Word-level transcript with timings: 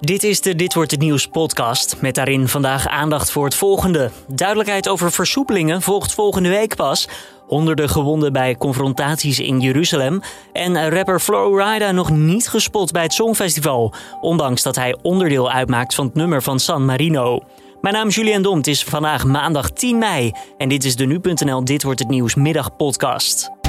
Dit 0.00 0.22
is 0.24 0.40
de 0.40 0.54
Dit 0.54 0.74
wordt 0.74 0.90
het 0.90 1.00
nieuws 1.00 1.26
podcast 1.26 2.00
met 2.00 2.14
daarin 2.14 2.48
vandaag 2.48 2.88
aandacht 2.88 3.30
voor 3.30 3.44
het 3.44 3.54
volgende. 3.54 4.10
Duidelijkheid 4.26 4.88
over 4.88 5.12
versoepelingen 5.12 5.82
volgt 5.82 6.14
volgende 6.14 6.48
week 6.48 6.76
pas. 6.76 7.08
Honderden 7.46 7.88
gewonden 7.88 8.32
bij 8.32 8.56
confrontaties 8.56 9.38
in 9.38 9.60
Jeruzalem. 9.60 10.20
En 10.52 10.90
rapper 10.90 11.20
Flo 11.20 11.56
Rida 11.56 11.92
nog 11.92 12.10
niet 12.10 12.48
gespot 12.48 12.92
bij 12.92 13.02
het 13.02 13.12
Songfestival. 13.12 13.94
Ondanks 14.20 14.62
dat 14.62 14.76
hij 14.76 14.96
onderdeel 15.02 15.50
uitmaakt 15.50 15.94
van 15.94 16.04
het 16.04 16.14
nummer 16.14 16.42
van 16.42 16.60
San 16.60 16.84
Marino. 16.84 17.40
Mijn 17.80 17.94
naam 17.94 18.08
is 18.08 18.14
Julian 18.14 18.42
Dom. 18.42 18.56
Het 18.56 18.66
is 18.66 18.84
vandaag 18.84 19.24
maandag 19.24 19.70
10 19.70 19.98
mei. 19.98 20.32
En 20.58 20.68
dit 20.68 20.84
is 20.84 20.96
de 20.96 21.06
Nu.nl 21.06 21.64
Dit 21.64 21.82
wordt 21.82 21.98
het 21.98 22.08
nieuws 22.08 22.34
middagpodcast. 22.34 23.59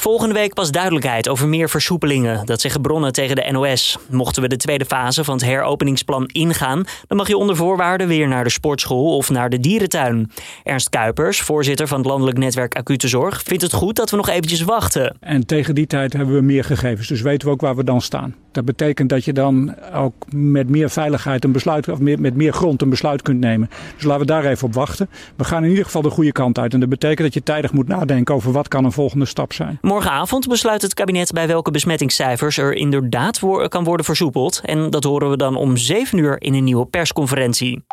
Volgende 0.00 0.34
week 0.34 0.54
pas 0.54 0.70
duidelijkheid 0.70 1.28
over 1.28 1.48
meer 1.48 1.70
versoepelingen. 1.70 2.46
Dat 2.46 2.60
zeggen 2.60 2.80
bronnen 2.80 3.12
tegen 3.12 3.36
de 3.36 3.48
NOS. 3.50 3.98
Mochten 4.10 4.42
we 4.42 4.48
de 4.48 4.56
tweede 4.56 4.84
fase 4.84 5.24
van 5.24 5.34
het 5.34 5.44
heropeningsplan 5.44 6.26
ingaan, 6.26 6.84
dan 7.06 7.16
mag 7.16 7.28
je 7.28 7.36
onder 7.36 7.56
voorwaarden 7.56 8.08
weer 8.08 8.28
naar 8.28 8.44
de 8.44 8.50
sportschool 8.50 9.16
of 9.16 9.30
naar 9.30 9.50
de 9.50 9.60
dierentuin. 9.60 10.30
Ernst 10.64 10.88
Kuipers, 10.88 11.40
voorzitter 11.40 11.88
van 11.88 11.98
het 11.98 12.06
landelijk 12.06 12.38
netwerk 12.38 12.76
Acute 12.76 13.08
Zorg, 13.08 13.42
vindt 13.42 13.62
het 13.62 13.72
goed 13.72 13.96
dat 13.96 14.10
we 14.10 14.16
nog 14.16 14.28
eventjes 14.28 14.62
wachten. 14.62 15.16
En 15.20 15.46
tegen 15.46 15.74
die 15.74 15.86
tijd 15.86 16.12
hebben 16.12 16.34
we 16.34 16.40
meer 16.40 16.64
gegevens, 16.64 17.08
dus 17.08 17.20
weten 17.20 17.48
we 17.48 17.54
ook 17.54 17.60
waar 17.60 17.76
we 17.76 17.84
dan 17.84 18.00
staan. 18.00 18.34
Dat 18.52 18.64
betekent 18.64 19.08
dat 19.08 19.24
je 19.24 19.32
dan 19.32 19.74
ook 19.94 20.14
met 20.30 20.68
meer 20.68 20.90
veiligheid 20.90 21.44
een 21.44 21.52
besluit, 21.52 21.88
of 21.88 21.98
met 21.98 22.34
meer 22.34 22.52
grond 22.52 22.82
een 22.82 22.88
besluit 22.88 23.22
kunt 23.22 23.40
nemen. 23.40 23.70
Dus 23.94 24.04
laten 24.04 24.20
we 24.20 24.26
daar 24.26 24.44
even 24.44 24.66
op 24.66 24.74
wachten. 24.74 25.08
We 25.36 25.44
gaan 25.44 25.64
in 25.64 25.70
ieder 25.70 25.84
geval 25.84 26.02
de 26.02 26.10
goede 26.10 26.32
kant 26.32 26.58
uit. 26.58 26.74
En 26.74 26.80
dat 26.80 26.88
betekent 26.88 27.18
dat 27.18 27.34
je 27.34 27.42
tijdig 27.42 27.72
moet 27.72 27.88
nadenken 27.88 28.34
over 28.34 28.52
wat 28.52 28.68
kan 28.68 28.84
een 28.84 28.92
volgende 28.92 29.26
stap 29.26 29.52
zijn. 29.52 29.78
Morgenavond 29.88 30.48
besluit 30.48 30.82
het 30.82 30.94
kabinet 30.94 31.32
bij 31.32 31.46
welke 31.46 31.70
besmettingscijfers 31.70 32.58
er 32.58 32.72
inderdaad 32.72 33.40
kan 33.68 33.84
worden 33.84 34.06
versoepeld. 34.06 34.60
En 34.64 34.90
dat 34.90 35.04
horen 35.04 35.30
we 35.30 35.36
dan 35.36 35.56
om 35.56 35.76
7 35.76 36.18
uur 36.18 36.40
in 36.40 36.54
een 36.54 36.64
nieuwe 36.64 36.86
persconferentie. 36.86 37.84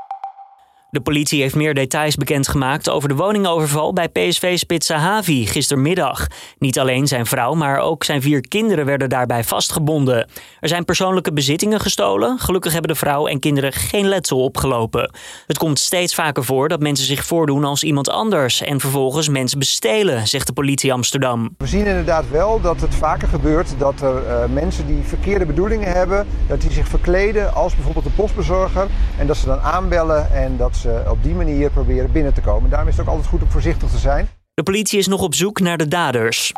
De 0.89 1.01
politie 1.01 1.41
heeft 1.41 1.55
meer 1.55 1.73
details 1.73 2.15
bekendgemaakt 2.15 2.89
over 2.89 3.09
de 3.09 3.15
woningoverval 3.15 3.93
bij 3.93 4.07
PSV-spits 4.07 4.87
Sahavi 4.87 5.45
gistermiddag. 5.45 6.27
Niet 6.57 6.79
alleen 6.79 7.07
zijn 7.07 7.25
vrouw, 7.25 7.53
maar 7.53 7.79
ook 7.79 8.03
zijn 8.03 8.21
vier 8.21 8.47
kinderen 8.47 8.85
werden 8.85 9.09
daarbij 9.09 9.43
vastgebonden. 9.43 10.29
Er 10.59 10.67
zijn 10.67 10.85
persoonlijke 10.85 11.33
bezittingen 11.33 11.79
gestolen. 11.79 12.39
Gelukkig 12.39 12.71
hebben 12.71 12.91
de 12.91 12.97
vrouw 12.97 13.27
en 13.27 13.39
kinderen 13.39 13.73
geen 13.73 14.07
letsel 14.07 14.43
opgelopen. 14.43 15.13
Het 15.47 15.57
komt 15.57 15.79
steeds 15.79 16.15
vaker 16.15 16.43
voor 16.43 16.69
dat 16.69 16.79
mensen 16.79 17.05
zich 17.05 17.25
voordoen 17.25 17.63
als 17.63 17.83
iemand 17.83 18.09
anders 18.09 18.61
en 18.61 18.79
vervolgens 18.79 19.29
mensen 19.29 19.59
bestelen, 19.59 20.27
zegt 20.27 20.47
de 20.47 20.53
politie 20.53 20.93
Amsterdam. 20.93 21.55
We 21.57 21.67
zien 21.67 21.85
inderdaad 21.85 22.29
wel 22.29 22.61
dat 22.61 22.81
het 22.81 22.95
vaker 22.95 23.27
gebeurt 23.27 23.73
dat 23.77 24.01
er 24.01 24.23
uh, 24.27 24.45
mensen 24.53 24.87
die 24.87 25.03
verkeerde 25.03 25.45
bedoelingen 25.45 25.91
hebben, 25.91 26.27
dat 26.47 26.61
die 26.61 26.71
zich 26.71 26.87
verkleden 26.87 27.53
als 27.53 27.75
bijvoorbeeld 27.75 28.05
een 28.05 28.15
postbezorger 28.15 28.87
en 29.17 29.27
dat 29.27 29.37
ze 29.37 29.45
dan 29.45 29.59
aanbellen 29.59 30.33
en 30.33 30.57
dat 30.57 30.74
ze 30.75 31.03
op 31.09 31.23
die 31.23 31.33
manier 31.33 31.69
proberen 31.69 32.11
binnen 32.11 32.33
te 32.33 32.41
komen. 32.41 32.69
Daarom 32.69 32.87
is 32.87 32.97
het 32.97 33.05
ook 33.05 33.11
altijd 33.11 33.29
goed 33.29 33.41
om 33.41 33.51
voorzichtig 33.51 33.89
te 33.89 33.97
zijn. 33.97 34.29
De 34.53 34.63
politie 34.63 34.99
is 34.99 35.07
nog 35.07 35.21
op 35.21 35.35
zoek 35.35 35.59
naar 35.59 35.77
de 35.77 35.87
daders. 35.87 36.51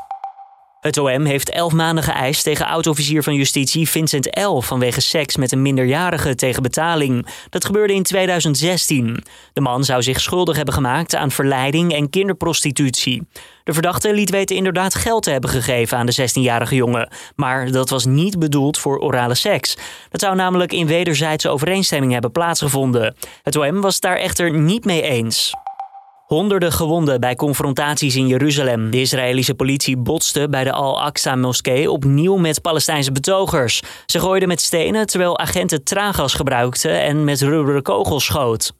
Het 0.88 0.98
OM 0.98 1.26
heeft 1.26 1.50
elf 1.50 1.74
maanden 1.74 2.04
geëist 2.04 2.44
tegen 2.44 2.68
oud-officier 2.68 3.24
van 3.24 3.34
justitie 3.34 3.90
Vincent 3.90 4.40
L. 4.40 4.62
vanwege 4.62 5.02
seks 5.02 5.36
met 5.36 5.52
een 5.52 5.62
minderjarige 5.62 6.36
tegen 6.36 6.64
betaling. 6.64 7.28
Dat 7.50 7.66
gebeurde 7.66 7.94
in 7.94 8.04
2016. 8.04 9.24
De 9.54 9.62
man 9.62 9.84
zou 9.84 10.04
zich 10.04 10.22
schuldig 10.22 10.56
hebben 10.56 10.74
gemaakt 10.74 11.16
aan 11.16 11.32
verleiding 11.32 11.94
en 11.94 12.10
kinderprostitutie. 12.10 13.28
De 13.64 13.74
verdachte 13.74 14.14
liet 14.14 14.30
weten 14.30 14.56
inderdaad 14.56 14.96
geld 14.96 15.24
te 15.24 15.32
hebben 15.32 15.50
gegeven 15.50 15.98
aan 15.98 16.06
de 16.06 16.30
16-jarige 16.30 16.76
jongen. 16.76 17.10
Maar 17.36 17.72
dat 17.72 17.90
was 17.90 18.06
niet 18.06 18.40
bedoeld 18.40 18.78
voor 18.78 19.00
orale 19.00 19.36
seks. 19.36 19.78
Dat 20.10 20.22
zou 20.22 20.36
namelijk 20.36 20.74
in 20.74 20.88
wederzijdse 20.88 21.50
overeenstemming 21.50 22.12
hebben 22.12 22.32
plaatsgevonden. 22.32 23.16
Het 23.44 23.56
OM 23.56 23.82
was 23.82 24.00
daar 24.00 24.18
echter 24.18 24.54
niet 24.54 24.86
mee 24.86 25.02
eens. 25.02 25.54
Honderden 26.28 26.72
gewonden 26.72 27.20
bij 27.20 27.36
confrontaties 27.36 28.16
in 28.16 28.28
Jeruzalem. 28.28 28.92
De 28.92 29.00
Israëlische 29.00 29.54
politie 29.56 29.98
botste 29.98 30.48
bij 30.50 30.64
de 30.64 30.72
Al-Aqsa-moskee 30.72 31.92
opnieuw 31.92 32.38
met 32.38 32.62
Palestijnse 32.62 33.12
betogers. 33.12 33.82
Ze 34.06 34.20
gooiden 34.20 34.48
met 34.48 34.62
stenen 34.62 35.06
terwijl 35.06 35.40
agenten 35.40 35.84
traangas 35.84 36.34
gebruikten 36.34 37.02
en 37.02 37.24
met 37.24 37.42
rubberen 37.42 37.82
kogels 37.82 38.26
schoot. 38.26 38.74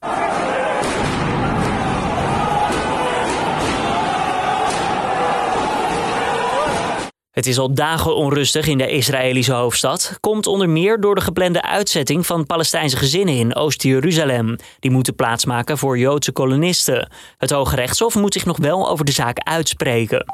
Het 7.38 7.48
is 7.48 7.58
al 7.58 7.74
dagen 7.74 8.16
onrustig 8.16 8.68
in 8.68 8.78
de 8.78 8.90
Israëlische 8.90 9.54
hoofdstad. 9.54 10.18
Komt 10.20 10.48
onder 10.48 10.70
meer 10.70 11.00
door 11.00 11.16
de 11.16 11.22
geplande 11.22 11.62
uitzetting 11.62 12.26
van 12.26 12.46
Palestijnse 12.46 12.98
gezinnen 12.98 13.36
in 13.36 13.56
Oost-Jeruzalem. 13.56 14.56
Die 14.80 14.92
moeten 14.92 15.16
plaatsmaken 15.16 15.78
voor 15.78 15.98
Joodse 15.98 16.32
kolonisten. 16.32 17.12
Het 17.38 17.50
Hoge 17.50 17.76
Rechtshof 17.76 18.16
moet 18.16 18.34
zich 18.34 18.46
nog 18.46 18.58
wel 18.58 18.90
over 18.90 19.06
de 19.06 19.12
zaak 19.12 19.38
uitspreken. 19.40 20.26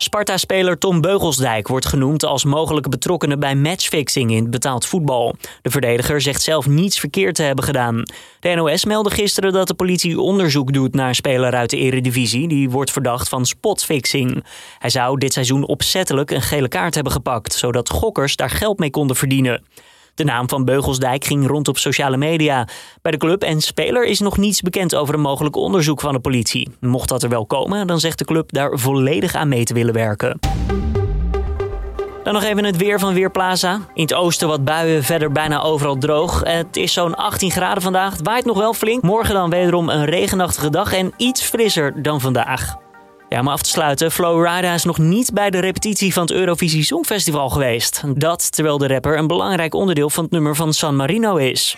Sparta-speler 0.00 0.78
Tom 0.78 1.00
Beugelsdijk 1.00 1.68
wordt 1.68 1.86
genoemd 1.86 2.24
als 2.24 2.44
mogelijke 2.44 2.88
betrokkenen 2.88 3.40
bij 3.40 3.54
matchfixing 3.54 4.30
in 4.30 4.50
betaald 4.50 4.86
voetbal. 4.86 5.36
De 5.62 5.70
verdediger 5.70 6.20
zegt 6.20 6.42
zelf 6.42 6.66
niets 6.66 6.98
verkeerd 7.00 7.34
te 7.34 7.42
hebben 7.42 7.64
gedaan. 7.64 8.02
De 8.40 8.54
NOS 8.54 8.84
meldde 8.84 9.10
gisteren 9.10 9.52
dat 9.52 9.68
de 9.68 9.74
politie 9.74 10.20
onderzoek 10.20 10.72
doet 10.72 10.94
naar 10.94 11.08
een 11.08 11.14
speler 11.14 11.54
uit 11.54 11.70
de 11.70 11.76
eredivisie 11.76 12.48
die 12.48 12.70
wordt 12.70 12.90
verdacht 12.90 13.28
van 13.28 13.46
spotfixing. 13.46 14.44
Hij 14.78 14.90
zou 14.90 15.18
dit 15.18 15.32
seizoen 15.32 15.66
opzettelijk 15.66 16.30
een 16.30 16.42
gele 16.42 16.68
kaart 16.68 16.94
hebben 16.94 17.12
gepakt, 17.12 17.52
zodat 17.54 17.90
gokkers 17.90 18.36
daar 18.36 18.50
geld 18.50 18.78
mee 18.78 18.90
konden 18.90 19.16
verdienen. 19.16 19.62
De 20.18 20.24
naam 20.24 20.48
van 20.48 20.64
Beugelsdijk 20.64 21.24
ging 21.24 21.46
rond 21.46 21.68
op 21.68 21.78
sociale 21.78 22.16
media. 22.16 22.68
Bij 23.02 23.12
de 23.12 23.18
club 23.18 23.42
en 23.42 23.60
speler 23.60 24.04
is 24.04 24.20
nog 24.20 24.36
niets 24.36 24.60
bekend 24.60 24.94
over 24.94 25.14
een 25.14 25.20
mogelijk 25.20 25.56
onderzoek 25.56 26.00
van 26.00 26.12
de 26.12 26.20
politie. 26.20 26.70
Mocht 26.80 27.08
dat 27.08 27.22
er 27.22 27.28
wel 27.28 27.46
komen, 27.46 27.86
dan 27.86 28.00
zegt 28.00 28.18
de 28.18 28.24
club 28.24 28.52
daar 28.52 28.78
volledig 28.78 29.34
aan 29.34 29.48
mee 29.48 29.64
te 29.64 29.74
willen 29.74 29.94
werken. 29.94 30.38
Dan 32.24 32.32
nog 32.32 32.42
even 32.42 32.64
het 32.64 32.76
weer 32.76 32.98
van 32.98 33.14
Weerplaza. 33.14 33.80
In 33.94 34.02
het 34.02 34.14
oosten 34.14 34.48
wat 34.48 34.64
buien, 34.64 35.04
verder 35.04 35.32
bijna 35.32 35.62
overal 35.62 35.98
droog. 35.98 36.40
Het 36.44 36.76
is 36.76 36.92
zo'n 36.92 37.14
18 37.14 37.50
graden 37.50 37.82
vandaag. 37.82 38.12
Het 38.12 38.26
waait 38.26 38.44
nog 38.44 38.56
wel 38.56 38.74
flink. 38.74 39.02
Morgen 39.02 39.34
dan 39.34 39.50
wederom 39.50 39.88
een 39.88 40.04
regenachtige 40.04 40.70
dag 40.70 40.92
en 40.92 41.12
iets 41.16 41.42
frisser 41.42 42.02
dan 42.02 42.20
vandaag. 42.20 42.87
Ja, 43.28 43.40
om 43.40 43.48
af 43.48 43.62
te 43.62 43.68
sluiten, 43.68 44.12
Flo 44.12 44.40
Rida 44.42 44.74
is 44.74 44.84
nog 44.84 44.98
niet 44.98 45.32
bij 45.32 45.50
de 45.50 45.58
repetitie 45.58 46.12
van 46.12 46.22
het 46.22 46.32
Eurovisie 46.32 46.84
Songfestival 46.84 47.48
geweest. 47.48 48.02
Dat 48.06 48.52
terwijl 48.52 48.78
de 48.78 48.86
rapper 48.86 49.18
een 49.18 49.26
belangrijk 49.26 49.74
onderdeel 49.74 50.10
van 50.10 50.24
het 50.24 50.32
nummer 50.32 50.54
van 50.54 50.72
San 50.72 50.96
Marino 50.96 51.36
is. 51.36 51.76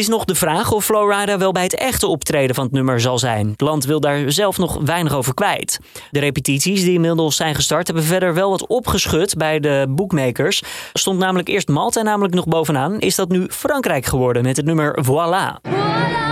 Is 0.00 0.08
nog 0.08 0.24
de 0.24 0.34
vraag 0.34 0.72
of 0.72 0.84
Florida 0.84 1.38
wel 1.38 1.52
bij 1.52 1.62
het 1.62 1.74
echte 1.74 2.06
optreden 2.06 2.54
van 2.54 2.64
het 2.64 2.72
nummer 2.72 3.00
zal 3.00 3.18
zijn. 3.18 3.48
Het 3.50 3.60
land 3.60 3.84
wil 3.84 4.00
daar 4.00 4.32
zelf 4.32 4.58
nog 4.58 4.78
weinig 4.84 5.14
over 5.14 5.34
kwijt. 5.34 5.80
De 6.10 6.18
repetities 6.20 6.82
die 6.82 6.92
inmiddels 6.92 7.36
zijn 7.36 7.54
gestart 7.54 7.86
hebben 7.86 8.04
verder 8.04 8.34
wel 8.34 8.50
wat 8.50 8.66
opgeschud 8.66 9.34
bij 9.36 9.60
de 9.60 9.86
bookmakers. 9.88 10.62
stond 10.92 11.18
namelijk 11.18 11.48
eerst 11.48 11.68
Malta 11.68 12.02
namelijk 12.02 12.34
nog 12.34 12.46
bovenaan. 12.46 12.98
Is 12.98 13.14
dat 13.14 13.28
nu 13.28 13.46
Frankrijk 13.50 14.06
geworden 14.06 14.42
met 14.42 14.56
het 14.56 14.66
nummer 14.66 14.98
Voilà. 15.04 15.60
voilà. 15.68 16.29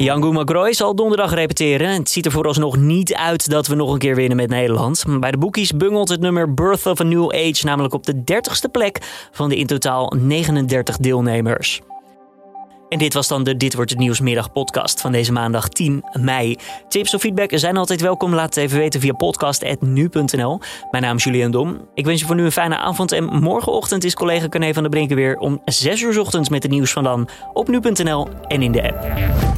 Yango 0.00 0.32
Magroy 0.32 0.72
zal 0.72 0.94
donderdag 0.94 1.34
repeteren. 1.34 1.88
Het 1.88 2.10
ziet 2.10 2.26
er 2.26 2.32
vooralsnog 2.32 2.76
niet 2.76 3.14
uit 3.14 3.50
dat 3.50 3.66
we 3.66 3.74
nog 3.74 3.92
een 3.92 3.98
keer 3.98 4.14
winnen 4.14 4.36
met 4.36 4.48
Nederland. 4.48 5.04
Bij 5.20 5.30
de 5.30 5.38
boekies 5.38 5.72
bungelt 5.72 6.08
het 6.08 6.20
nummer 6.20 6.54
Birth 6.54 6.86
of 6.86 7.00
a 7.00 7.04
New 7.04 7.32
Age 7.32 7.66
namelijk 7.66 7.94
op 7.94 8.06
de 8.06 8.14
30ste 8.14 8.70
plek 8.70 8.98
van 9.32 9.48
de 9.48 9.56
in 9.56 9.66
totaal 9.66 10.12
39 10.18 10.96
deelnemers. 10.96 11.80
En 12.88 12.98
dit 12.98 13.14
was 13.14 13.28
dan 13.28 13.44
de 13.44 13.56
Dit 13.56 13.74
wordt 13.74 13.90
het 13.90 13.98
nieuwsmiddag 13.98 14.52
podcast 14.52 15.00
van 15.00 15.12
deze 15.12 15.32
maandag 15.32 15.68
10 15.68 16.04
mei. 16.12 16.56
Tips 16.88 17.14
of 17.14 17.20
feedback 17.20 17.50
zijn 17.54 17.76
altijd 17.76 18.00
welkom. 18.00 18.34
Laat 18.34 18.54
het 18.54 18.64
even 18.64 18.78
weten 18.78 19.00
via 19.00 19.12
podcast.nu.nl. 19.12 20.60
Mijn 20.90 21.02
naam 21.02 21.16
is 21.16 21.24
Julian 21.24 21.50
Dom. 21.50 21.88
Ik 21.94 22.04
wens 22.04 22.20
je 22.20 22.26
voor 22.26 22.36
nu 22.36 22.44
een 22.44 22.52
fijne 22.52 22.76
avond. 22.76 23.12
En 23.12 23.24
morgenochtend 23.24 24.04
is 24.04 24.14
collega 24.14 24.48
Carne 24.48 24.72
van 24.74 24.82
der 24.82 24.90
Brinken 24.90 25.16
weer 25.16 25.38
om 25.38 25.62
6 25.64 26.00
uur 26.00 26.20
ochtends 26.20 26.48
met 26.48 26.62
het 26.62 26.72
nieuws 26.72 26.92
van 26.92 27.04
dan 27.04 27.28
op 27.52 27.68
nu.nl 27.68 28.28
en 28.48 28.62
in 28.62 28.72
de 28.72 28.82
app. 28.82 29.49